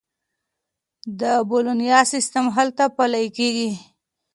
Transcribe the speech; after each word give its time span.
د 1.19 1.21
بولونیا 1.49 1.99
سیستم 2.13 2.45
هلته 2.55 2.83
پلي 2.97 3.25
کیږي. 3.37 3.71